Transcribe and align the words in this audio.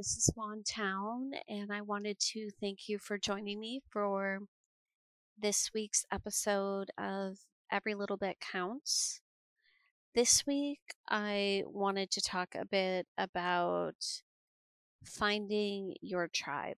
Hi, 0.00 0.02
this 0.02 0.16
is 0.16 0.30
Fawn 0.34 0.62
Town, 0.62 1.32
and 1.46 1.70
I 1.70 1.82
wanted 1.82 2.18
to 2.32 2.48
thank 2.58 2.88
you 2.88 2.98
for 2.98 3.18
joining 3.18 3.60
me 3.60 3.82
for 3.90 4.38
this 5.38 5.72
week's 5.74 6.06
episode 6.10 6.90
of 6.96 7.36
Every 7.70 7.94
Little 7.94 8.16
Bit 8.16 8.38
Counts. 8.40 9.20
This 10.14 10.46
week, 10.46 10.80
I 11.10 11.64
wanted 11.66 12.10
to 12.12 12.22
talk 12.22 12.54
a 12.54 12.64
bit 12.64 13.08
about 13.18 14.22
finding 15.04 15.96
your 16.00 16.28
tribe 16.32 16.78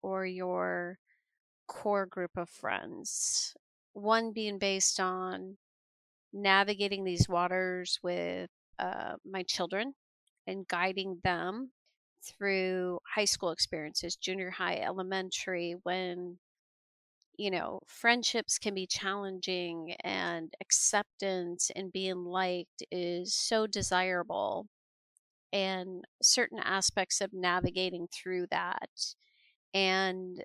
or 0.00 0.24
your 0.24 0.98
core 1.68 2.06
group 2.06 2.34
of 2.34 2.48
friends. 2.48 3.54
One 3.92 4.32
being 4.32 4.58
based 4.58 4.98
on 4.98 5.58
navigating 6.32 7.04
these 7.04 7.28
waters 7.28 7.98
with 8.02 8.48
uh, 8.78 9.16
my 9.22 9.42
children 9.42 9.92
and 10.46 10.66
guiding 10.66 11.20
them 11.22 11.72
through 12.24 13.00
high 13.14 13.24
school 13.26 13.50
experiences, 13.50 14.16
junior 14.16 14.50
high, 14.50 14.78
elementary, 14.78 15.76
when 15.82 16.38
you 17.36 17.50
know, 17.50 17.80
friendships 17.86 18.58
can 18.58 18.74
be 18.74 18.86
challenging 18.86 19.96
and 20.04 20.54
acceptance 20.60 21.70
and 21.74 21.92
being 21.92 22.24
liked 22.24 22.84
is 22.90 23.34
so 23.34 23.66
desirable. 23.66 24.68
And 25.52 26.04
certain 26.22 26.58
aspects 26.58 27.20
of 27.20 27.32
navigating 27.32 28.08
through 28.12 28.48
that 28.50 28.90
and 29.74 30.42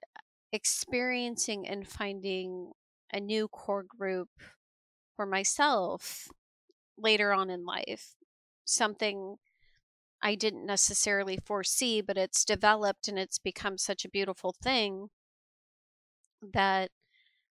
experiencing 0.54 1.68
and 1.68 1.88
finding 1.88 2.72
a 3.14 3.20
new 3.20 3.48
core 3.48 3.86
group 3.88 4.30
for 5.16 5.26
myself 5.26 6.30
later 6.98 7.34
on 7.34 7.50
in 7.50 7.66
life. 7.66 8.16
Something 8.66 9.38
I 10.22 10.36
didn't 10.36 10.66
necessarily 10.66 11.38
foresee, 11.46 12.02
but 12.02 12.18
it's 12.18 12.44
developed 12.44 13.08
and 13.08 13.18
it's 13.18 13.40
become 13.40 13.78
such 13.78 14.04
a 14.04 14.10
beautiful 14.10 14.54
thing 14.62 15.10
that 16.54 16.92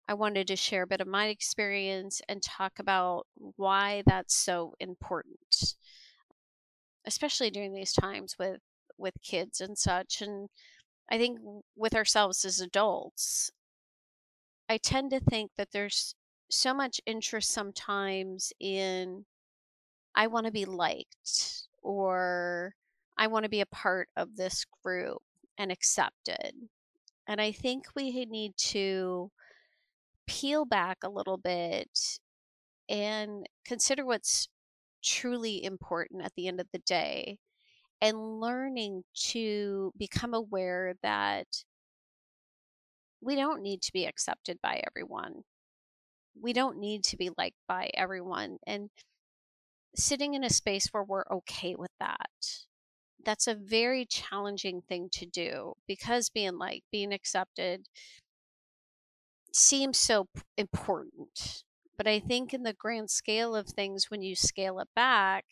I 0.08 0.14
wanted 0.14 0.46
to 0.48 0.56
share 0.56 0.82
a 0.82 0.86
bit 0.86 1.00
of 1.00 1.06
my 1.06 1.28
experience 1.28 2.20
and 2.28 2.42
talk 2.42 2.78
about 2.78 3.26
why 3.56 4.02
that's 4.06 4.34
so 4.34 4.74
important, 4.80 5.74
especially 7.04 7.50
during 7.50 7.74
these 7.74 7.92
times 7.92 8.36
with 8.38 8.60
with 8.98 9.14
kids 9.22 9.60
and 9.60 9.76
such. 9.78 10.20
And 10.20 10.48
I 11.10 11.18
think 11.18 11.38
with 11.76 11.94
ourselves 11.94 12.44
as 12.44 12.60
adults, 12.60 13.50
I 14.68 14.78
tend 14.78 15.10
to 15.10 15.20
think 15.20 15.52
that 15.56 15.72
there's 15.72 16.14
so 16.50 16.74
much 16.74 17.00
interest 17.06 17.50
sometimes 17.50 18.52
in 18.60 19.24
I 20.14 20.26
want 20.26 20.46
to 20.46 20.52
be 20.52 20.64
liked 20.64 21.68
or 21.82 22.74
I 23.18 23.26
want 23.26 23.44
to 23.44 23.50
be 23.50 23.60
a 23.60 23.66
part 23.66 24.08
of 24.16 24.36
this 24.36 24.64
group 24.82 25.22
and 25.58 25.70
accepted. 25.70 26.54
And 27.28 27.40
I 27.40 27.52
think 27.52 27.86
we 27.94 28.24
need 28.24 28.56
to 28.56 29.30
peel 30.26 30.64
back 30.64 30.98
a 31.02 31.10
little 31.10 31.36
bit 31.36 32.18
and 32.88 33.46
consider 33.64 34.04
what's 34.04 34.48
truly 35.04 35.64
important 35.64 36.24
at 36.24 36.32
the 36.36 36.48
end 36.48 36.60
of 36.60 36.66
the 36.72 36.80
day 36.80 37.38
and 38.00 38.40
learning 38.40 39.04
to 39.14 39.92
become 39.96 40.34
aware 40.34 40.94
that 41.02 41.46
we 43.20 43.36
don't 43.36 43.62
need 43.62 43.80
to 43.82 43.92
be 43.92 44.04
accepted 44.04 44.58
by 44.62 44.82
everyone. 44.86 45.42
We 46.40 46.52
don't 46.52 46.78
need 46.78 47.04
to 47.04 47.16
be 47.16 47.30
liked 47.38 47.58
by 47.68 47.90
everyone. 47.94 48.58
And 48.66 48.90
sitting 49.94 50.34
in 50.34 50.44
a 50.44 50.50
space 50.50 50.88
where 50.90 51.04
we're 51.04 51.24
okay 51.30 51.74
with 51.74 51.90
that. 52.00 52.30
That's 53.24 53.46
a 53.46 53.54
very 53.54 54.04
challenging 54.04 54.82
thing 54.82 55.08
to 55.12 55.26
do 55.26 55.74
because 55.86 56.28
being 56.28 56.58
like 56.58 56.82
being 56.90 57.12
accepted 57.12 57.86
seems 59.52 59.98
so 59.98 60.26
important. 60.56 61.64
But 61.96 62.06
I 62.06 62.18
think 62.18 62.52
in 62.52 62.62
the 62.62 62.72
grand 62.72 63.10
scale 63.10 63.54
of 63.54 63.68
things, 63.68 64.10
when 64.10 64.22
you 64.22 64.34
scale 64.34 64.80
it 64.80 64.88
back 64.96 65.44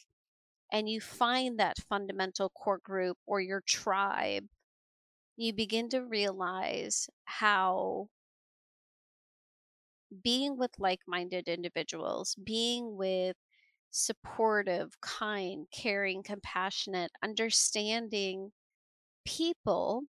and 0.72 0.88
you 0.88 1.00
find 1.00 1.58
that 1.58 1.78
fundamental 1.88 2.48
core 2.48 2.80
group 2.82 3.18
or 3.26 3.40
your 3.40 3.62
tribe, 3.66 4.46
you 5.36 5.52
begin 5.52 5.88
to 5.90 6.00
realize 6.00 7.08
how 7.24 8.08
being 10.22 10.56
with 10.56 10.72
like 10.78 11.00
minded 11.06 11.46
individuals, 11.46 12.34
being 12.42 12.96
with 12.96 13.36
supportive, 13.90 15.00
kind, 15.00 15.66
caring, 15.72 16.22
compassionate, 16.22 17.10
understanding 17.22 18.52
people 19.24 20.04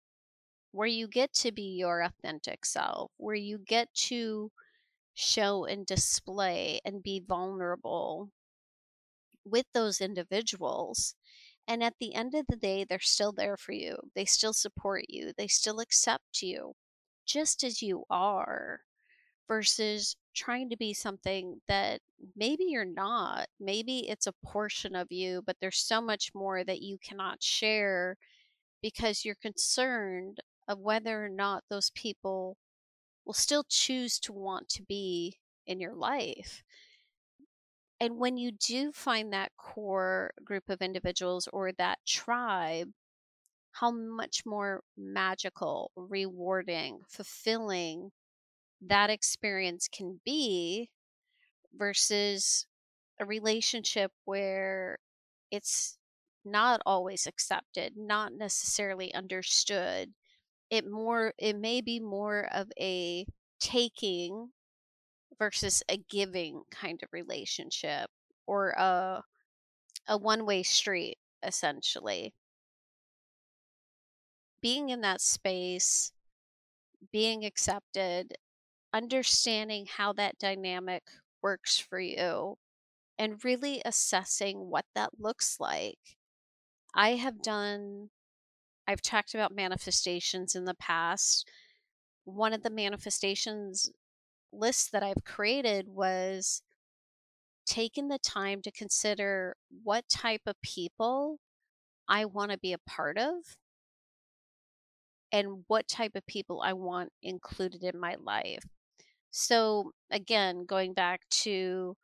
where 0.72 0.88
you 0.88 1.08
get 1.08 1.34
to 1.34 1.52
be 1.52 1.78
your 1.78 2.02
authentic 2.02 2.66
self, 2.66 3.12
where 3.18 3.36
you 3.36 3.58
get 3.58 3.94
to 3.94 4.52
show 5.14 5.66
and 5.66 5.86
display 5.86 6.80
and 6.86 7.04
be 7.04 7.22
vulnerable 7.28 8.30
with 9.46 9.66
those 9.74 10.02
individuals. 10.02 11.16
And 11.68 11.84
at 11.84 11.96
the 12.00 12.16
end 12.16 12.34
of 12.36 12.48
the 12.48 12.56
day, 12.56 12.84
they're 12.84 13.00
still 13.00 13.32
there 13.32 13.58
for 13.58 13.74
you. 13.74 13.98
They 14.16 14.26
still 14.26 14.54
support 14.54 15.06
you. 15.10 15.34
They 15.38 15.48
still 15.48 15.80
accept 15.80 16.42
you 16.42 16.74
just 17.26 17.64
as 17.64 17.82
you 17.82 18.06
are 18.10 18.82
versus 19.50 20.16
trying 20.36 20.70
to 20.70 20.78
be 20.78 20.94
something 20.94 21.60
that 21.68 22.00
maybe 22.38 22.66
you're 22.66 22.86
not. 22.86 23.48
Maybe 23.60 24.08
it's 24.08 24.28
a 24.28 24.34
portion 24.46 24.96
of 24.96 25.12
you, 25.12 25.44
but 25.46 25.58
there's 25.60 25.80
so 25.80 26.00
much 26.00 26.32
more 26.34 26.64
that 26.64 26.82
you 26.82 26.98
cannot 27.04 27.44
share 27.44 28.16
because 28.82 29.26
you're 29.26 29.36
concerned 29.36 30.40
of 30.70 30.80
whether 30.80 31.26
or 31.26 31.30
not 31.30 31.64
those 31.70 31.90
people 31.90 32.56
will 33.26 33.34
still 33.34 33.66
choose 33.68 34.20
to 34.20 34.32
want 34.32 34.70
to 34.70 34.84
be 34.84 35.40
in 35.68 35.82
your 35.82 35.96
life. 35.96 36.64
And 38.00 38.18
when 38.18 38.38
you 38.38 38.52
do 38.52 38.92
find 38.94 39.34
that 39.34 39.52
core 39.58 40.32
group 40.46 40.70
of 40.70 40.82
individuals 40.82 41.50
or 41.52 41.74
that 41.74 42.00
tribe, 42.08 42.90
how 43.74 43.92
much 43.92 44.46
more 44.46 44.84
magical, 44.98 45.92
rewarding, 45.96 47.02
fulfilling 47.10 48.12
that 48.82 49.10
experience 49.10 49.88
can 49.88 50.20
be 50.26 50.90
versus 51.76 52.66
a 53.20 53.26
relationship 53.26 54.12
where 54.26 55.00
it's 55.52 55.98
not 56.46 56.82
always 56.86 57.28
accepted, 57.28 57.94
not 57.98 58.34
necessarily 58.34 59.14
understood. 59.14 60.14
It 60.70 60.90
more 60.90 61.34
it 61.38 61.58
may 61.58 61.82
be 61.82 62.00
more 62.00 62.50
of 62.54 62.72
a 62.80 63.26
taking 63.60 64.52
versus 65.40 65.84
a 65.90 65.98
giving 65.98 66.64
kind 66.72 67.02
of 67.04 67.10
relationship 67.12 68.10
or 68.48 68.72
a 68.72 69.24
a 70.08 70.18
one-way 70.18 70.64
street 70.64 71.18
essentially. 71.44 72.34
Being 74.62 74.90
in 74.90 75.02
that 75.02 75.22
space, 75.22 76.12
being 77.12 77.46
accepted 77.46 78.38
understanding 78.94 79.86
how 79.98 80.14
that 80.14 80.38
dynamic 80.40 81.04
works 81.42 81.78
for 81.78 82.00
you 82.00 82.58
and 83.18 83.44
really 83.44 83.82
assessing 83.86 84.70
what 84.70 84.86
that 84.96 85.20
looks 85.20 85.58
like. 85.60 86.00
I 86.96 87.12
have 87.12 87.42
done, 87.42 88.10
I've 88.88 89.02
talked 89.02 89.34
about 89.34 89.56
manifestations 89.56 90.56
in 90.56 90.66
the 90.66 90.76
past. 90.76 91.48
One 92.24 92.54
of 92.54 92.64
the 92.64 92.70
manifestations 92.70 93.92
lists 94.52 94.90
that 94.92 95.04
I've 95.04 95.24
created 95.24 95.88
was 95.90 96.62
taking 97.66 98.08
the 98.08 98.18
time 98.18 98.62
to 98.64 98.72
consider 98.72 99.56
what 99.84 100.10
type 100.10 100.42
of 100.48 100.60
people 100.62 101.40
I 102.08 102.26
want 102.26 102.52
to 102.52 102.58
be 102.58 102.74
a 102.74 102.80
part 102.80 103.18
of 103.18 103.36
and 105.32 105.64
what 105.68 105.88
type 105.88 106.16
of 106.16 106.26
people 106.26 106.62
I 106.64 106.74
want 106.74 107.12
included 107.22 107.84
in 107.84 108.00
my 108.00 108.16
life. 108.20 108.66
So, 109.32 109.94
again, 110.12 110.66
going 110.66 110.94
back 110.94 111.28
to 111.44 111.98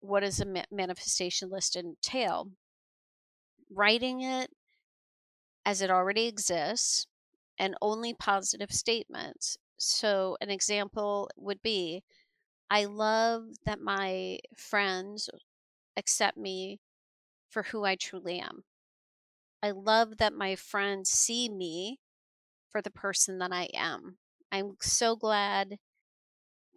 what 0.00 0.20
does 0.20 0.40
a 0.40 0.44
ma- 0.44 0.64
manifestation 0.72 1.50
list 1.50 1.76
entail? 1.76 2.50
Writing 3.70 4.20
it 4.20 4.50
as 5.64 5.80
it 5.82 5.90
already 5.90 6.26
exists 6.26 7.06
and 7.58 7.76
only 7.82 8.14
positive 8.14 8.70
statements. 8.72 9.56
So, 9.78 10.36
an 10.40 10.50
example 10.50 11.30
would 11.36 11.62
be 11.62 12.02
I 12.70 12.86
love 12.86 13.44
that 13.66 13.80
my 13.80 14.40
friends 14.56 15.30
accept 15.96 16.36
me 16.38 16.80
for 17.50 17.64
who 17.64 17.84
I 17.84 17.96
truly 17.96 18.40
am. 18.40 18.64
I 19.62 19.70
love 19.72 20.18
that 20.18 20.32
my 20.32 20.56
friends 20.56 21.10
see 21.10 21.48
me 21.48 22.00
for 22.70 22.82
the 22.82 22.90
person 22.90 23.38
that 23.38 23.52
I 23.52 23.68
am. 23.74 24.18
I'm 24.52 24.76
so 24.80 25.16
glad 25.16 25.78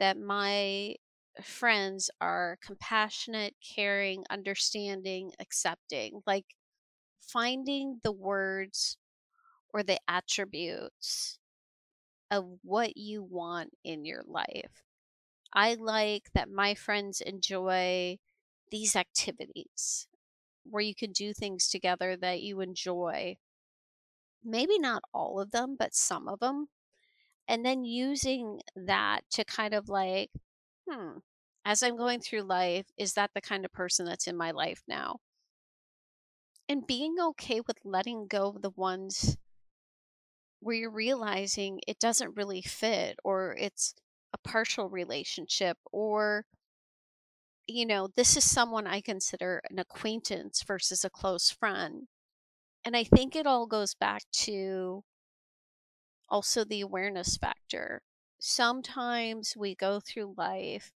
that 0.01 0.19
my 0.19 0.95
friends 1.41 2.11
are 2.19 2.57
compassionate, 2.61 3.55
caring, 3.75 4.25
understanding, 4.29 5.31
accepting. 5.39 6.23
Like 6.27 6.47
finding 7.21 8.01
the 8.03 8.11
words 8.11 8.97
or 9.73 9.83
the 9.83 9.99
attributes 10.07 11.39
of 12.31 12.59
what 12.63 12.97
you 12.97 13.23
want 13.23 13.71
in 13.83 14.05
your 14.05 14.23
life. 14.25 14.83
I 15.53 15.75
like 15.75 16.31
that 16.33 16.49
my 16.49 16.75
friends 16.75 17.21
enjoy 17.21 18.19
these 18.71 18.95
activities 18.95 20.07
where 20.63 20.83
you 20.83 20.95
can 20.95 21.11
do 21.13 21.33
things 21.33 21.69
together 21.69 22.17
that 22.17 22.41
you 22.41 22.61
enjoy. 22.61 23.37
Maybe 24.43 24.77
not 24.77 25.03
all 25.13 25.39
of 25.39 25.49
them, 25.51 25.75
but 25.75 25.95
some 25.95 26.27
of 26.27 26.39
them. 26.39 26.69
And 27.47 27.65
then 27.65 27.83
using 27.83 28.61
that 28.75 29.21
to 29.31 29.43
kind 29.43 29.73
of 29.73 29.89
like, 29.89 30.31
hmm, 30.89 31.17
as 31.65 31.83
I'm 31.83 31.97
going 31.97 32.21
through 32.21 32.41
life, 32.41 32.85
is 32.97 33.13
that 33.13 33.31
the 33.33 33.41
kind 33.41 33.65
of 33.65 33.71
person 33.71 34.05
that's 34.05 34.27
in 34.27 34.37
my 34.37 34.51
life 34.51 34.83
now? 34.87 35.17
And 36.69 36.87
being 36.87 37.15
okay 37.19 37.59
with 37.59 37.77
letting 37.83 38.27
go 38.27 38.49
of 38.49 38.61
the 38.61 38.69
ones 38.69 39.37
where 40.61 40.75
you're 40.75 40.91
realizing 40.91 41.81
it 41.87 41.99
doesn't 41.99 42.37
really 42.37 42.61
fit 42.61 43.17
or 43.23 43.55
it's 43.59 43.95
a 44.33 44.37
partial 44.37 44.89
relationship 44.89 45.77
or 45.91 46.45
you 47.67 47.85
know, 47.85 48.09
this 48.15 48.35
is 48.35 48.43
someone 48.43 48.87
I 48.87 49.01
consider 49.01 49.61
an 49.69 49.79
acquaintance 49.79 50.63
versus 50.63 51.05
a 51.05 51.09
close 51.09 51.49
friend. 51.51 52.07
And 52.83 52.95
I 52.95 53.03
think 53.03 53.35
it 53.35 53.45
all 53.45 53.67
goes 53.67 53.93
back 53.93 54.23
to 54.43 55.03
also 56.31 56.63
the 56.63 56.81
awareness 56.81 57.37
factor. 57.37 58.01
Sometimes 58.39 59.55
we 59.55 59.75
go 59.75 59.99
through 59.99 60.33
life 60.37 60.91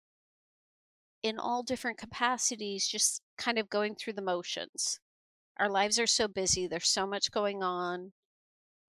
in 1.23 1.39
all 1.39 1.63
different 1.63 1.99
capacities, 1.99 2.87
just 2.87 3.21
kind 3.37 3.59
of 3.59 3.69
going 3.69 3.97
through 3.97 4.13
the 4.13 4.23
motions. 4.23 5.01
Our 5.59 5.69
lives 5.69 5.99
are 5.99 6.07
so 6.07 6.29
busy, 6.29 6.67
there's 6.67 6.89
so 6.89 7.07
much 7.07 7.31
going 7.31 7.63
on 7.63 8.13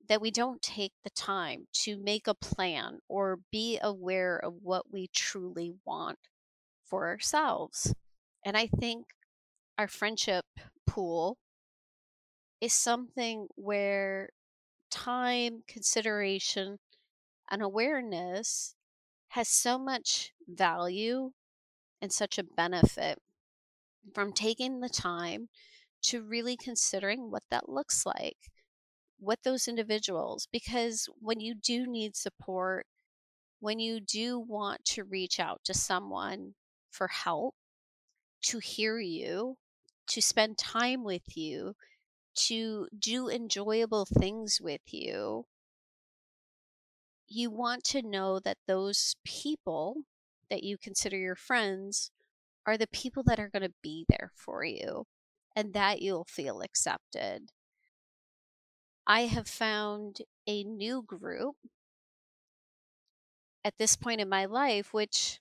that 0.08 0.22
we 0.22 0.32
don't 0.32 0.62
take 0.62 0.94
the 1.04 1.10
time 1.10 1.68
to 1.74 1.98
make 1.98 2.28
a 2.28 2.36
plan 2.36 3.00
or 3.10 3.40
be 3.52 3.80
aware 3.82 4.38
of 4.38 4.54
what 4.62 4.92
we 4.92 5.10
truly 5.14 5.74
want 5.84 6.20
for 6.86 7.08
ourselves. 7.08 7.94
And 8.46 8.56
I 8.56 8.68
think 8.68 9.08
our 9.78 9.88
friendship 9.88 10.46
pool 10.86 11.38
is 12.62 12.74
something 12.74 13.48
where 13.56 14.30
time, 14.96 15.62
consideration, 15.68 16.80
and 17.52 17.62
awareness 17.62 18.76
has 19.30 19.50
so 19.50 19.78
much 19.78 20.32
value 20.48 21.32
and 22.02 22.12
such 22.12 22.38
a 22.38 22.44
benefit 22.44 23.20
from 24.14 24.32
taking 24.32 24.80
the 24.80 24.90
time 24.90 25.50
to 26.02 26.22
really 26.22 26.56
considering 26.56 27.30
what 27.32 27.44
that 27.52 27.68
looks 27.68 28.06
like, 28.06 28.38
what 29.20 29.40
those 29.44 29.68
individuals, 29.68 30.48
because 30.52 31.10
when 31.20 31.40
you 31.40 31.56
do 31.56 31.86
need 31.86 32.16
support, 32.16 32.86
when 33.60 33.80
you 33.80 34.00
do 34.00 34.40
want 34.40 34.86
to 34.86 35.04
reach 35.04 35.40
out 35.40 35.60
to 35.66 35.74
someone 35.74 36.54
for 36.92 37.08
help, 37.08 37.56
to 38.44 38.60
hear 38.60 39.00
you, 39.00 39.58
to 40.08 40.22
spend 40.22 40.58
time 40.58 41.04
with 41.04 41.36
you, 41.36 41.74
to 42.36 42.88
do 42.98 43.30
enjoyable 43.30 44.06
things 44.06 44.60
with 44.62 44.82
you, 44.88 45.46
you 47.28 47.50
want 47.50 47.84
to 47.86 48.02
know 48.02 48.40
that 48.40 48.58
those 48.68 49.16
people 49.26 50.04
that 50.50 50.64
you 50.64 50.78
consider 50.78 51.18
your 51.18 51.36
friends 51.36 52.12
are 52.66 52.78
the 52.78 52.88
people 52.88 53.24
that 53.24 53.40
are 53.40 53.50
going 53.50 53.64
to 53.64 53.74
be 53.82 54.06
there 54.10 54.32
for 54.36 54.64
you 54.64 55.06
and 55.56 55.74
that 55.74 56.02
you'll 56.02 56.26
feel 56.26 56.62
accepted. 56.62 57.50
I 59.08 59.22
have 59.22 59.48
found 59.48 60.22
a 60.48 60.64
new 60.64 61.04
group 61.04 61.56
at 63.64 63.74
this 63.78 63.96
point 63.96 64.22
in 64.22 64.30
my 64.30 64.46
life, 64.46 64.94
which, 64.94 65.40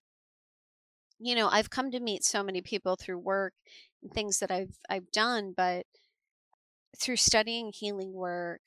you 1.18 1.34
know, 1.34 1.48
I've 1.48 1.70
come 1.70 1.90
to 1.90 2.00
meet 2.00 2.24
so 2.24 2.42
many 2.42 2.60
people 2.60 2.96
through 2.96 3.18
work 3.18 3.54
and 4.02 4.12
things 4.12 4.38
that 4.38 4.50
I've 4.50 4.78
I've 4.88 5.10
done, 5.10 5.54
but 5.56 5.86
through 6.98 7.16
studying 7.16 7.72
healing 7.72 8.12
work, 8.12 8.60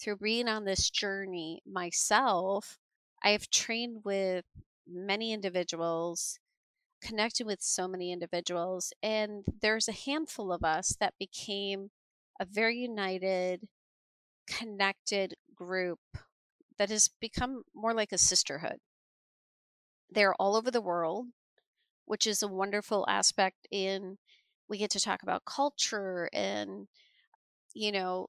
through 0.00 0.16
being 0.16 0.48
on 0.48 0.64
this 0.64 0.90
journey 0.90 1.60
myself, 1.66 2.78
I 3.22 3.30
have 3.30 3.50
trained 3.50 4.02
with 4.04 4.44
many 4.86 5.32
individuals, 5.32 6.38
connected 7.02 7.46
with 7.46 7.60
so 7.60 7.88
many 7.88 8.12
individuals, 8.12 8.92
and 9.02 9.44
there's 9.60 9.88
a 9.88 9.92
handful 9.92 10.52
of 10.52 10.64
us 10.64 10.96
that 11.00 11.14
became 11.18 11.90
a 12.40 12.44
very 12.44 12.76
united, 12.76 13.68
connected 14.46 15.34
group 15.54 16.00
that 16.78 16.90
has 16.90 17.08
become 17.20 17.64
more 17.74 17.92
like 17.92 18.12
a 18.12 18.18
sisterhood. 18.18 18.78
They're 20.10 20.34
all 20.34 20.56
over 20.56 20.70
the 20.70 20.80
world, 20.80 21.26
which 22.04 22.26
is 22.26 22.42
a 22.42 22.48
wonderful 22.48 23.04
aspect 23.08 23.66
in 23.70 24.18
we 24.68 24.78
get 24.78 24.90
to 24.90 25.00
talk 25.00 25.22
about 25.22 25.44
culture 25.44 26.28
and 26.32 26.88
you 27.74 27.92
know, 27.92 28.28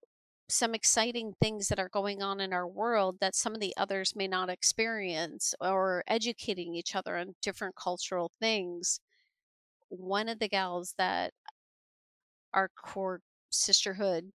some 0.49 0.73
exciting 0.73 1.33
things 1.39 1.67
that 1.67 1.79
are 1.79 1.89
going 1.89 2.21
on 2.23 2.39
in 2.41 2.53
our 2.53 2.67
world 2.67 3.17
that 3.21 3.35
some 3.35 3.53
of 3.53 3.61
the 3.61 3.73
others 3.77 4.15
may 4.15 4.27
not 4.27 4.49
experience 4.49 5.53
or 5.61 6.03
educating 6.07 6.73
each 6.75 6.95
other 6.95 7.17
on 7.17 7.35
different 7.41 7.75
cultural 7.75 8.31
things. 8.39 8.99
One 9.89 10.29
of 10.29 10.39
the 10.39 10.49
gals 10.49 10.95
that 10.97 11.33
our 12.53 12.69
core 12.69 13.21
sisterhood, 13.49 14.31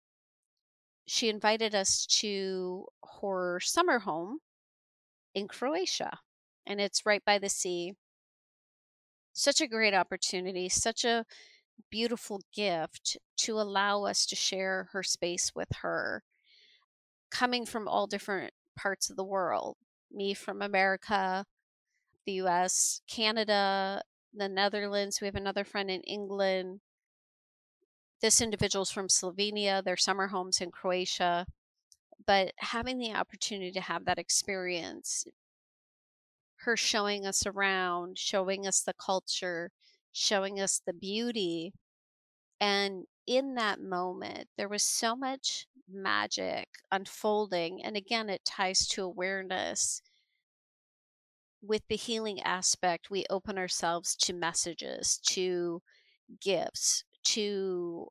she 1.06 1.28
invited 1.28 1.74
us 1.74 2.06
to 2.06 2.86
her 3.20 3.60
summer 3.60 4.00
home 4.00 4.38
in 5.34 5.48
Croatia, 5.48 6.18
and 6.66 6.80
it's 6.80 7.06
right 7.06 7.24
by 7.24 7.38
the 7.38 7.48
sea. 7.48 7.94
Such 9.34 9.60
a 9.60 9.66
great 9.66 9.94
opportunity, 9.94 10.68
such 10.68 11.04
a 11.04 11.24
beautiful 11.90 12.40
gift 12.52 13.16
to 13.38 13.60
allow 13.60 14.04
us 14.04 14.26
to 14.26 14.36
share 14.36 14.88
her 14.92 15.02
space 15.02 15.52
with 15.54 15.68
her, 15.82 16.22
coming 17.30 17.66
from 17.66 17.88
all 17.88 18.06
different 18.06 18.52
parts 18.76 19.10
of 19.10 19.16
the 19.16 19.24
world. 19.24 19.76
Me 20.10 20.34
from 20.34 20.62
America, 20.62 21.44
the 22.26 22.32
US, 22.32 23.00
Canada, 23.08 24.02
the 24.32 24.48
Netherlands. 24.48 25.20
We 25.20 25.26
have 25.26 25.34
another 25.34 25.64
friend 25.64 25.90
in 25.90 26.00
England. 26.02 26.80
This 28.20 28.40
individual's 28.40 28.90
from 28.90 29.08
Slovenia, 29.08 29.82
their 29.82 29.96
summer 29.96 30.28
homes 30.28 30.60
in 30.60 30.70
Croatia. 30.70 31.46
But 32.26 32.52
having 32.56 32.98
the 32.98 33.12
opportunity 33.12 33.72
to 33.72 33.80
have 33.80 34.04
that 34.06 34.18
experience, 34.18 35.26
her 36.56 36.76
showing 36.76 37.26
us 37.26 37.46
around, 37.46 38.18
showing 38.18 38.66
us 38.66 38.80
the 38.80 38.94
culture, 38.94 39.70
showing 40.14 40.58
us 40.60 40.80
the 40.86 40.94
beauty. 40.94 41.74
And 42.60 43.04
in 43.26 43.56
that 43.56 43.80
moment, 43.80 44.48
there 44.56 44.68
was 44.68 44.82
so 44.82 45.16
much 45.16 45.66
magic 45.90 46.68
unfolding. 46.90 47.84
And 47.84 47.96
again, 47.96 48.30
it 48.30 48.44
ties 48.46 48.86
to 48.88 49.02
awareness. 49.02 50.00
With 51.60 51.82
the 51.88 51.96
healing 51.96 52.40
aspect, 52.42 53.10
we 53.10 53.24
open 53.28 53.58
ourselves 53.58 54.14
to 54.16 54.32
messages, 54.32 55.18
to 55.24 55.82
gifts, 56.40 57.04
to 57.24 58.08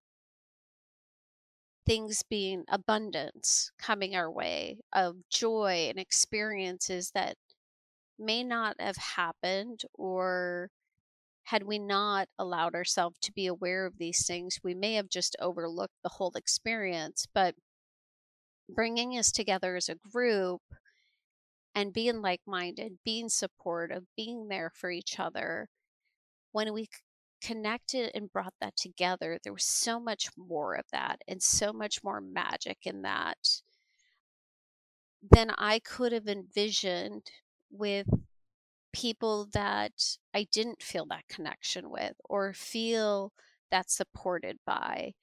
things 1.86 2.24
being 2.24 2.64
abundance 2.70 3.72
coming 3.78 4.16
our 4.16 4.32
way, 4.32 4.80
of 4.94 5.18
joy 5.30 5.88
and 5.90 6.00
experiences 6.00 7.12
that 7.12 7.38
may 8.20 8.44
not 8.44 8.76
have 8.80 8.98
happened 8.98 9.82
or 9.94 10.70
had 11.44 11.64
we 11.64 11.78
not 11.80 12.28
allowed 12.40 12.76
ourselves 12.76 13.18
to 13.22 13.32
be 13.32 13.48
aware 13.48 13.86
of 13.86 13.98
these 13.98 14.26
things, 14.26 14.60
we 14.64 14.74
may 14.74 14.94
have 14.94 15.10
just 15.10 15.36
overlooked 15.40 15.96
the 16.04 16.10
whole 16.10 16.34
experience. 16.36 17.28
But 17.34 17.56
bringing 18.70 19.18
us 19.18 19.32
together 19.32 19.76
as 19.76 19.90
a 19.90 19.96
group 19.96 20.62
and 21.76 21.94
being 21.94 22.22
like 22.22 22.42
minded, 22.46 23.00
being 23.04 23.30
supportive, 23.30 24.04
being 24.16 24.48
there 24.48 24.72
for 24.74 24.90
each 24.90 25.20
other, 25.20 25.70
when 26.52 26.72
we 26.74 26.88
connected 27.42 28.12
and 28.16 28.32
brought 28.32 28.54
that 28.62 28.76
together, 28.78 29.38
there 29.44 29.54
was 29.54 29.66
so 29.66 30.00
much 30.00 30.30
more 30.38 30.76
of 30.76 30.86
that 30.92 31.22
and 31.28 31.42
so 31.44 31.74
much 31.74 32.04
more 32.04 32.22
magic 32.22 32.78
in 32.84 33.02
that 33.02 33.38
than 35.32 35.52
I 35.58 35.80
could 35.80 36.12
have 36.12 36.28
envisioned 36.28 37.28
with 37.72 38.08
people 38.94 39.48
that 39.54 39.92
I 40.34 40.48
didn't 40.52 40.82
feel 40.82 41.06
that 41.08 41.28
connection 41.28 41.90
with 41.90 42.14
or 42.24 42.54
feel 42.54 43.34
that 43.72 43.90
supported 43.90 44.60
by. 44.66 45.14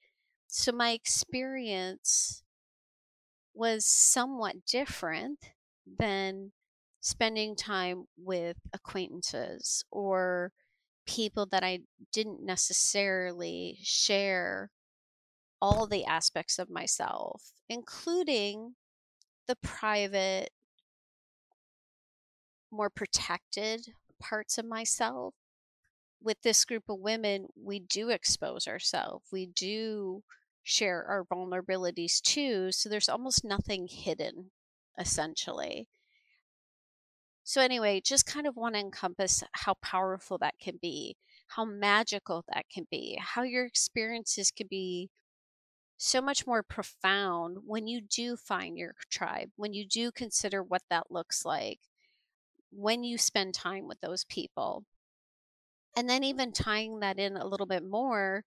So 0.47 0.71
my 0.71 0.91
experience 0.91 2.43
was 3.53 3.85
somewhat 3.85 4.65
different 4.65 5.39
than 5.85 6.51
spending 6.99 7.55
time 7.55 8.05
with 8.17 8.57
acquaintances 8.73 9.83
or 9.91 10.51
people 11.07 11.45
that 11.47 11.63
I 11.63 11.79
didn't 12.13 12.45
necessarily 12.45 13.79
share 13.81 14.69
all 15.61 15.87
the 15.87 16.05
aspects 16.05 16.59
of 16.59 16.69
myself, 16.69 17.53
including 17.69 18.75
the 19.47 19.55
private, 19.55 20.49
more 22.71 22.89
protected 22.89 23.93
parts 24.19 24.57
of 24.57 24.65
myself. 24.65 25.33
With 26.23 26.41
this 26.43 26.65
group 26.65 26.83
of 26.89 26.99
women, 26.99 27.47
we 27.55 27.79
do 27.79 28.09
expose 28.09 28.67
ourselves. 28.67 29.25
We 29.31 29.47
do 29.47 30.23
share 30.63 31.03
our 31.03 31.25
vulnerabilities 31.25 32.21
too. 32.21 32.71
So 32.71 32.89
there's 32.89 33.09
almost 33.09 33.43
nothing 33.43 33.87
hidden, 33.89 34.51
essentially. 34.99 35.87
So, 37.43 37.59
anyway, 37.59 38.01
just 38.05 38.27
kind 38.27 38.45
of 38.45 38.55
want 38.55 38.75
to 38.75 38.81
encompass 38.81 39.43
how 39.53 39.73
powerful 39.81 40.37
that 40.37 40.59
can 40.61 40.77
be, 40.79 41.17
how 41.47 41.65
magical 41.65 42.45
that 42.53 42.65
can 42.71 42.85
be, 42.89 43.17
how 43.19 43.41
your 43.41 43.65
experiences 43.65 44.51
can 44.51 44.67
be 44.69 45.09
so 45.97 46.21
much 46.21 46.47
more 46.47 46.63
profound 46.63 47.57
when 47.65 47.87
you 47.87 48.01
do 48.01 48.35
find 48.35 48.77
your 48.77 48.93
tribe, 49.11 49.49
when 49.55 49.73
you 49.73 49.87
do 49.87 50.11
consider 50.11 50.63
what 50.63 50.83
that 50.89 51.11
looks 51.11 51.43
like, 51.45 51.79
when 52.71 53.03
you 53.03 53.17
spend 53.17 53.53
time 53.53 53.87
with 53.87 53.99
those 54.01 54.25
people. 54.25 54.85
And 55.95 56.09
then, 56.09 56.23
even 56.23 56.53
tying 56.53 56.99
that 57.01 57.19
in 57.19 57.35
a 57.35 57.45
little 57.45 57.65
bit 57.65 57.83
more, 57.83 58.45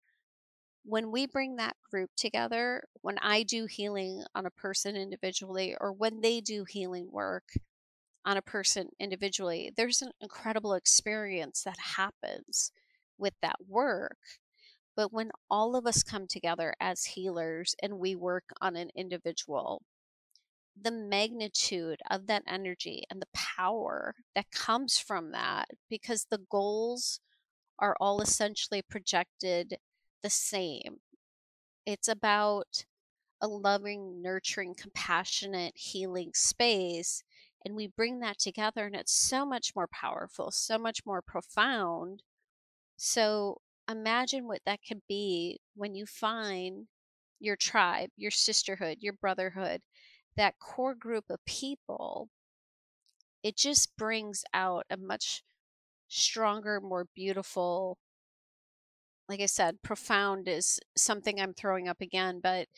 when 0.85 1.11
we 1.11 1.27
bring 1.27 1.57
that 1.57 1.77
group 1.91 2.11
together, 2.17 2.85
when 3.01 3.19
I 3.19 3.43
do 3.43 3.67
healing 3.67 4.23
on 4.35 4.47
a 4.47 4.51
person 4.51 4.97
individually, 4.97 5.77
or 5.81 5.93
when 5.93 6.21
they 6.21 6.41
do 6.41 6.65
healing 6.65 7.11
work 7.11 7.45
on 8.25 8.37
a 8.37 8.43
person 8.43 8.89
individually, 8.99 9.73
there's 9.77 10.03
an 10.03 10.13
incredible 10.21 10.75
experience 10.75 11.63
that 11.65 11.79
happens 11.79 12.73
with 13.19 13.35
that 13.43 13.57
work. 13.67 14.19
But 14.97 15.13
when 15.13 15.31
all 15.51 15.77
of 15.77 15.87
us 15.87 16.03
come 16.03 16.27
together 16.27 16.75
as 16.81 17.05
healers 17.05 17.75
and 17.83 17.99
we 17.99 18.15
work 18.15 18.45
on 18.61 18.77
an 18.77 18.91
individual, 18.95 19.83
the 20.81 20.91
magnitude 20.91 22.01
of 22.11 22.27
that 22.27 22.43
energy 22.47 23.05
and 23.11 23.23
the 23.23 23.29
power 23.33 24.15
that 24.35 24.51
comes 24.51 24.99
from 24.99 25.33
that, 25.33 25.69
because 25.89 26.27
the 26.31 26.41
goals 26.51 27.21
are 27.79 27.97
all 28.01 28.21
essentially 28.21 28.83
projected 28.83 29.79
the 30.23 30.31
same. 30.31 30.99
It's 31.87 32.09
about 32.09 32.85
a 33.41 33.47
loving, 33.47 34.23
nurturing, 34.23 34.75
compassionate, 34.75 35.75
healing 35.77 36.31
space. 36.35 37.23
And 37.65 37.75
we 37.75 37.87
bring 37.87 38.21
that 38.21 38.39
together, 38.39 38.85
and 38.87 38.95
it's 38.95 39.15
so 39.15 39.47
much 39.47 39.73
more 39.75 39.89
powerful, 39.89 40.51
so 40.51 40.79
much 40.79 41.01
more 41.07 41.23
profound. 41.23 42.23
So 42.97 43.61
imagine 43.91 44.47
what 44.47 44.61
that 44.67 44.81
could 44.87 45.01
be 45.09 45.61
when 45.75 45.95
you 45.95 46.05
find 46.05 46.89
your 47.41 47.57
tribe, 47.57 48.11
your 48.17 48.31
sisterhood, 48.31 48.99
your 49.01 49.15
brotherhood, 49.15 49.81
that 50.37 50.59
core 50.59 50.95
group 50.95 51.25
of 51.31 51.45
people. 51.47 52.29
It 53.43 53.57
just 53.57 53.97
brings 53.97 54.45
out 54.55 54.87
a 54.91 54.97
much 54.97 55.43
stronger, 56.09 56.81
more 56.81 57.07
beautiful, 57.15 57.99
like 59.29 59.41
I 59.41 59.47
said, 59.47 59.83
profound 59.83 60.49
is 60.49 60.81
something 60.97 61.41
I'm 61.41 61.55
throwing 61.55 61.89
up 61.89 62.01
again, 62.01 62.41
but 62.43 62.69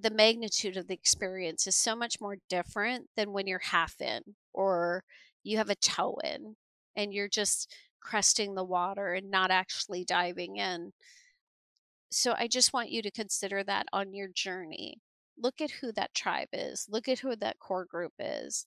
the 0.00 0.10
magnitude 0.10 0.76
of 0.76 0.88
the 0.88 0.94
experience 0.94 1.66
is 1.66 1.76
so 1.76 1.94
much 1.94 2.20
more 2.20 2.36
different 2.48 3.08
than 3.16 3.32
when 3.32 3.46
you're 3.46 3.60
half 3.60 4.00
in 4.00 4.22
or 4.52 5.04
you 5.44 5.56
have 5.58 5.70
a 5.70 5.76
toe 5.76 6.18
in 6.24 6.56
and 6.96 7.12
you're 7.12 7.28
just 7.28 7.72
cresting 8.00 8.54
the 8.54 8.64
water 8.64 9.14
and 9.14 9.30
not 9.30 9.50
actually 9.50 10.04
diving 10.04 10.56
in. 10.56 10.92
So 12.10 12.34
I 12.36 12.48
just 12.48 12.72
want 12.72 12.90
you 12.90 13.02
to 13.02 13.10
consider 13.10 13.64
that 13.64 13.86
on 13.92 14.14
your 14.14 14.28
journey. 14.28 14.98
Look 15.36 15.60
at 15.60 15.70
who 15.70 15.92
that 15.92 16.14
tribe 16.14 16.48
is, 16.52 16.86
look 16.88 17.08
at 17.08 17.20
who 17.20 17.34
that 17.36 17.58
core 17.58 17.84
group 17.84 18.12
is. 18.18 18.66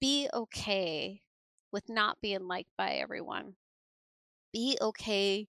Be 0.00 0.28
okay 0.34 1.22
with 1.72 1.88
not 1.88 2.20
being 2.20 2.46
liked 2.46 2.70
by 2.76 2.94
everyone. 2.94 3.54
Be 4.52 4.76
okay 4.80 5.48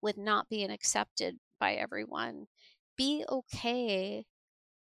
with 0.00 0.16
not 0.16 0.48
being 0.48 0.70
accepted 0.70 1.38
by 1.58 1.74
everyone. 1.74 2.46
Be 2.96 3.24
okay 3.28 4.26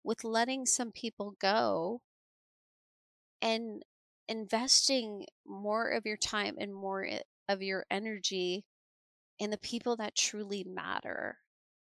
with 0.04 0.24
letting 0.24 0.66
some 0.66 0.92
people 0.92 1.34
go 1.40 2.02
and 3.40 3.82
investing 4.28 5.26
more 5.46 5.88
of 5.88 6.06
your 6.06 6.16
time 6.16 6.56
and 6.58 6.74
more 6.74 7.06
of 7.48 7.62
your 7.62 7.84
energy 7.90 8.64
in 9.38 9.50
the 9.50 9.58
people 9.58 9.96
that 9.96 10.14
truly 10.14 10.64
matter. 10.64 11.38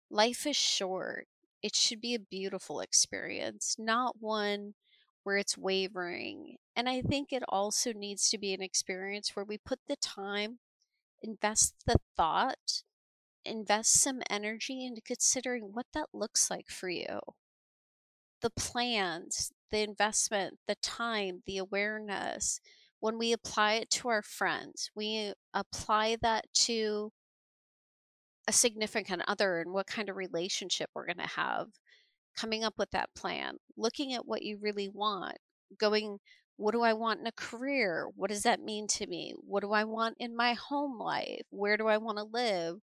Life 0.10 0.46
is 0.46 0.56
short. 0.56 1.28
It 1.64 1.76
should 1.76 2.02
be 2.02 2.16
a 2.16 2.20
beautiful 2.20 2.80
experience, 2.80 3.76
not 3.78 4.16
one 4.20 4.74
where 5.24 5.38
it's 5.38 5.58
wavering. 5.58 6.58
And 6.76 6.90
I 6.90 7.02
think 7.02 7.32
it 7.32 7.44
also 7.48 7.94
needs 7.94 8.30
to 8.30 8.38
be 8.38 8.54
an 8.54 8.62
experience 8.62 9.36
where 9.36 9.46
we 9.46 9.58
put 9.58 9.80
the 9.88 9.96
time, 9.98 10.60
invest 11.22 11.76
the 11.86 11.98
thought, 12.18 12.84
invest 13.46 13.94
some 13.94 14.22
energy 14.30 14.86
into 14.86 15.02
considering 15.02 15.72
what 15.74 15.88
that 15.94 16.08
looks 16.14 16.50
like 16.50 16.70
for 16.70 16.90
you. 16.90 17.20
The 18.42 18.50
plans, 18.50 19.52
the 19.72 19.82
investment, 19.82 20.58
the 20.68 20.76
time, 20.76 21.44
the 21.46 21.58
awareness, 21.60 22.60
when 23.00 23.18
we 23.18 23.34
apply 23.34 23.74
it 23.74 23.90
to 23.92 24.10
our 24.10 24.22
friends, 24.22 24.90
we 24.96 25.34
apply 25.54 26.18
that 26.22 26.46
to 26.54 27.12
a 28.48 28.52
significant 28.52 29.22
other 29.28 29.60
and 29.60 29.72
what 29.72 29.88
kind 29.88 30.10
of 30.10 30.16
relationship 30.16 30.90
we're 30.94 31.06
going 31.06 31.18
to 31.18 31.28
have, 31.36 31.68
coming 32.36 32.64
up 32.64 32.74
with 32.78 32.92
that 32.92 33.10
plan, 33.16 33.58
looking 33.78 34.14
at 34.14 34.26
what 34.26 34.42
you 34.42 34.58
really 34.62 34.90
want, 34.90 35.38
going, 35.78 36.18
what 36.58 36.74
do 36.74 36.82
I 36.82 36.94
want 36.94 37.20
in 37.20 37.28
a 37.28 37.32
career? 37.32 38.08
What 38.16 38.30
does 38.30 38.44
that 38.44 38.62
mean 38.62 38.88
to 38.88 39.08
me? 39.08 39.34
What 39.38 39.62
do 39.62 39.72
I 39.72 39.84
want 39.84 40.16
in 40.20 40.36
my 40.36 40.54
home 40.54 41.00
life? 41.00 41.42
Where 41.50 41.78
do 41.78 41.88
I 41.88 41.98
want 41.98 42.18
to 42.18 42.24
live? 42.24 42.78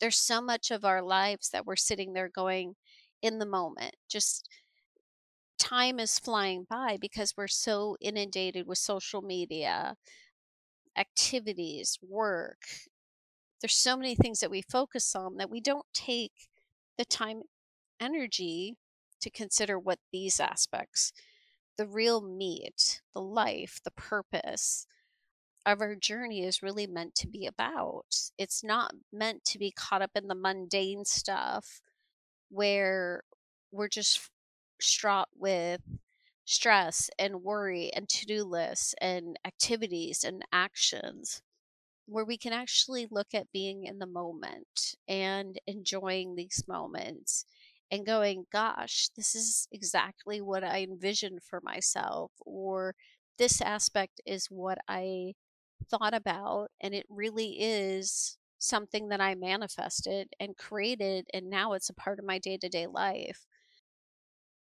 There's 0.00 0.16
so 0.18 0.40
much 0.40 0.70
of 0.70 0.84
our 0.84 1.02
lives 1.02 1.50
that 1.50 1.66
we're 1.66 1.76
sitting 1.76 2.12
there 2.12 2.30
going 2.34 2.74
in 3.22 3.38
the 3.38 3.46
moment, 3.46 3.94
just 4.08 4.48
time 5.58 6.00
is 6.00 6.18
flying 6.18 6.66
by 6.68 6.98
because 7.00 7.34
we're 7.36 7.46
so 7.46 7.96
inundated 8.00 8.66
with 8.66 8.78
social 8.78 9.22
media, 9.22 9.94
activities, 10.96 11.98
work. 12.02 12.58
There's 13.62 13.76
so 13.76 13.96
many 13.96 14.16
things 14.16 14.40
that 14.40 14.50
we 14.50 14.60
focus 14.60 15.14
on 15.14 15.36
that 15.36 15.50
we 15.50 15.60
don't 15.60 15.86
take 15.94 16.48
the 16.98 17.04
time, 17.04 17.42
energy 18.00 18.76
to 19.20 19.30
consider 19.30 19.78
what 19.78 20.00
these 20.12 20.40
aspects, 20.40 21.12
the 21.78 21.86
real 21.86 22.20
meat, 22.20 23.00
the 23.14 23.22
life, 23.22 23.80
the 23.84 23.92
purpose 23.92 24.86
of 25.64 25.80
our 25.80 25.94
journey 25.94 26.44
is 26.44 26.62
really 26.62 26.88
meant 26.88 27.14
to 27.14 27.28
be 27.28 27.46
about. 27.46 28.30
It's 28.36 28.64
not 28.64 28.94
meant 29.12 29.44
to 29.44 29.58
be 29.58 29.70
caught 29.70 30.02
up 30.02 30.10
in 30.16 30.26
the 30.26 30.34
mundane 30.34 31.04
stuff 31.04 31.80
where 32.50 33.22
we're 33.70 33.88
just 33.88 34.28
straught 34.80 35.28
with 35.36 35.80
stress 36.44 37.08
and 37.16 37.44
worry 37.44 37.92
and 37.94 38.08
to 38.08 38.26
do 38.26 38.42
lists 38.42 38.96
and 39.00 39.38
activities 39.44 40.24
and 40.24 40.44
actions 40.52 41.42
where 42.06 42.24
we 42.24 42.36
can 42.36 42.52
actually 42.52 43.06
look 43.10 43.28
at 43.34 43.52
being 43.52 43.84
in 43.84 43.98
the 43.98 44.06
moment 44.06 44.96
and 45.08 45.58
enjoying 45.66 46.34
these 46.34 46.64
moments 46.68 47.44
and 47.90 48.06
going, 48.06 48.46
gosh, 48.52 49.08
this 49.16 49.34
is 49.34 49.68
exactly 49.70 50.40
what 50.40 50.64
I 50.64 50.80
envisioned 50.82 51.42
for 51.42 51.60
myself, 51.62 52.32
or 52.40 52.94
this 53.38 53.60
aspect 53.60 54.20
is 54.26 54.46
what 54.46 54.78
I 54.88 55.34
thought 55.90 56.14
about, 56.14 56.70
and 56.80 56.94
it 56.94 57.06
really 57.08 57.56
is 57.60 58.38
something 58.58 59.08
that 59.08 59.20
I 59.20 59.34
manifested 59.34 60.28
and 60.40 60.56
created, 60.56 61.26
and 61.34 61.50
now 61.50 61.72
it's 61.74 61.90
a 61.90 61.94
part 61.94 62.18
of 62.18 62.24
my 62.24 62.38
day 62.38 62.56
to 62.58 62.68
day 62.68 62.86
life. 62.86 63.46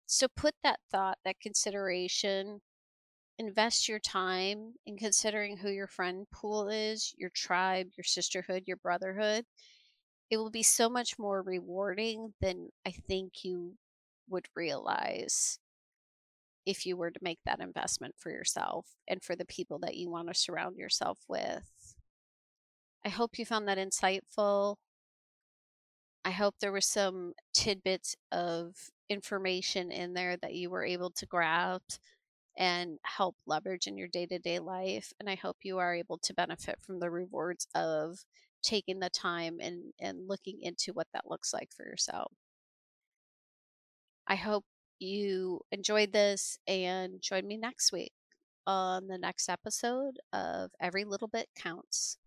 So 0.05 0.27
put 0.27 0.55
that 0.63 0.79
thought, 0.91 1.17
that 1.25 1.39
consideration, 1.39 2.61
invest 3.41 3.89
your 3.89 3.99
time 3.99 4.73
in 4.85 4.97
considering 4.97 5.57
who 5.57 5.69
your 5.69 5.87
friend 5.87 6.27
pool 6.31 6.69
is, 6.69 7.13
your 7.17 7.31
tribe, 7.31 7.87
your 7.97 8.03
sisterhood, 8.03 8.63
your 8.67 8.77
brotherhood. 8.77 9.45
It 10.29 10.37
will 10.37 10.51
be 10.51 10.63
so 10.63 10.89
much 10.89 11.17
more 11.17 11.41
rewarding 11.41 12.33
than 12.39 12.69
I 12.85 12.91
think 12.91 13.43
you 13.43 13.73
would 14.29 14.47
realize 14.55 15.59
if 16.67 16.85
you 16.85 16.95
were 16.95 17.09
to 17.09 17.19
make 17.23 17.39
that 17.43 17.59
investment 17.59 18.13
for 18.17 18.29
yourself 18.29 18.85
and 19.07 19.23
for 19.23 19.35
the 19.35 19.45
people 19.45 19.79
that 19.79 19.95
you 19.95 20.09
want 20.09 20.27
to 20.27 20.33
surround 20.35 20.77
yourself 20.77 21.17
with. 21.27 21.95
I 23.03 23.09
hope 23.09 23.39
you 23.39 23.45
found 23.45 23.67
that 23.67 23.79
insightful. 23.79 24.75
I 26.23 26.29
hope 26.29 26.55
there 26.59 26.71
were 26.71 26.79
some 26.79 27.33
tidbits 27.55 28.15
of 28.31 28.75
information 29.09 29.91
in 29.91 30.13
there 30.13 30.37
that 30.37 30.53
you 30.53 30.69
were 30.69 30.85
able 30.85 31.09
to 31.09 31.25
grab 31.25 31.81
and 32.61 32.99
help 33.03 33.35
leverage 33.47 33.87
in 33.87 33.97
your 33.97 34.07
day 34.07 34.27
to 34.27 34.37
day 34.37 34.59
life. 34.59 35.11
And 35.19 35.27
I 35.27 35.35
hope 35.35 35.57
you 35.63 35.79
are 35.79 35.95
able 35.95 36.19
to 36.19 36.33
benefit 36.33 36.77
from 36.79 36.99
the 36.99 37.09
rewards 37.09 37.67
of 37.73 38.19
taking 38.63 38.99
the 38.99 39.09
time 39.09 39.57
and, 39.59 39.93
and 39.99 40.27
looking 40.27 40.59
into 40.61 40.93
what 40.93 41.07
that 41.13 41.27
looks 41.27 41.53
like 41.53 41.69
for 41.75 41.83
yourself. 41.83 42.31
I 44.27 44.35
hope 44.35 44.63
you 44.99 45.61
enjoyed 45.71 46.13
this 46.13 46.59
and 46.67 47.19
join 47.19 47.47
me 47.47 47.57
next 47.57 47.91
week 47.91 48.13
on 48.67 49.07
the 49.07 49.17
next 49.17 49.49
episode 49.49 50.19
of 50.31 50.69
Every 50.79 51.03
Little 51.03 51.27
Bit 51.27 51.47
Counts. 51.55 52.17